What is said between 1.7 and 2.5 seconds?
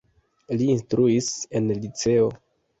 liceo.